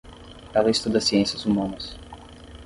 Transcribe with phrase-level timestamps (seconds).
[0.51, 1.95] Ela estuda Ciências Humanas.